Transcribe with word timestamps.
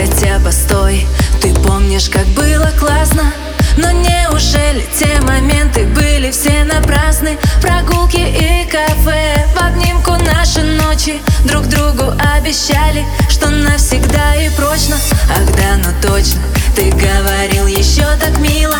хотя 0.00 0.38
постой 0.40 1.06
Ты 1.40 1.54
помнишь, 1.54 2.08
как 2.08 2.26
было 2.28 2.70
классно? 2.78 3.32
Но 3.76 3.90
неужели 3.90 4.84
те 4.98 5.20
моменты 5.20 5.86
были 5.86 6.30
все 6.30 6.64
напрасны? 6.64 7.38
Прогулки 7.60 8.16
и 8.16 8.68
кафе 8.68 9.46
в 9.54 9.58
обнимку 9.58 10.12
наши 10.12 10.62
ночи. 10.62 11.20
Друг 11.44 11.66
другу 11.66 12.12
обещали, 12.36 13.04
что 13.28 13.48
навсегда 13.48 14.34
и 14.36 14.50
прочно. 14.50 14.96
Ах 15.30 15.56
да, 15.56 15.76
ну 15.76 15.90
точно, 16.02 16.40
ты 16.74 16.90
говорил 16.90 17.66
еще 17.66 18.04
так 18.20 18.38
мило. 18.38 18.78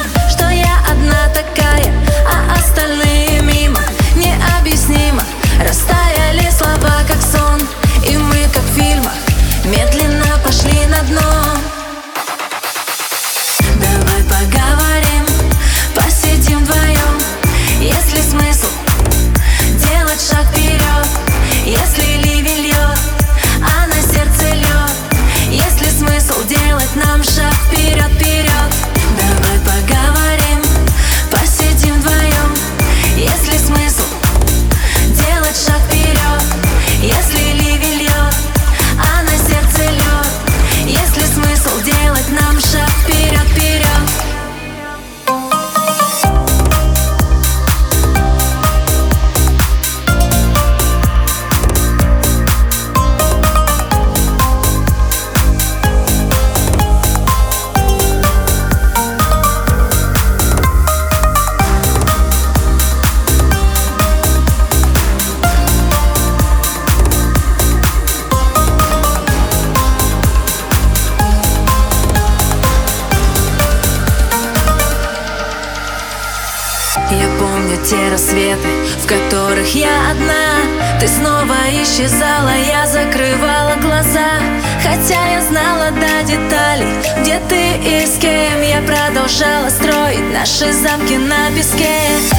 Те 77.85 78.11
рассветы, 78.11 78.69
в 79.03 79.07
которых 79.07 79.75
я 79.75 80.11
одна. 80.11 80.99
Ты 81.01 81.09
снова 81.09 81.57
исчезала, 81.83 82.53
я 82.69 82.87
закрывала 82.87 83.77
глаза. 83.81 84.41
Хотя 84.83 85.33
я 85.33 85.43
знала 85.43 85.91
до 85.91 86.27
деталей, 86.27 86.95
где 87.21 87.41
ты 87.49 87.77
и 87.83 88.07
с 88.07 88.19
кем. 88.19 88.63
Я 88.63 88.83
продолжала 88.83 89.69
строить 89.71 90.33
наши 90.33 90.73
замки 90.73 91.17
на 91.17 91.51
песке. 91.57 91.97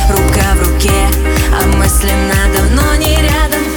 Рука 0.10 0.56
в 0.56 0.70
руке, 0.70 1.08
а 1.60 1.66
мысленно 1.78 2.36
давно 2.56 2.96
не 2.96 3.16
рядом 3.16 3.71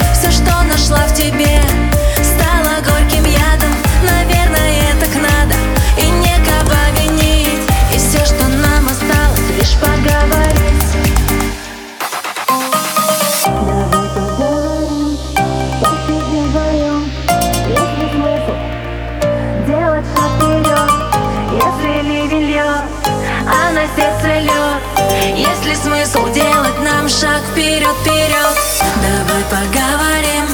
Есть 25.75 25.87
смысл 25.87 26.31
делать 26.31 26.79
нам 26.83 27.09
шаг 27.09 27.41
вперед, 27.51 27.93
вперед? 28.01 28.57
Давай 29.01 29.43
поговорим, 29.49 30.47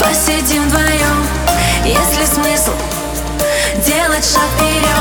посидим 0.00 0.68
вдвоем, 0.68 1.26
если 1.84 2.24
смысл 2.24 2.72
делать 3.86 4.24
шаг 4.24 4.48
вперед. 4.56 4.97